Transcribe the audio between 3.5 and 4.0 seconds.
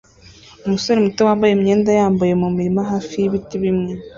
bimwe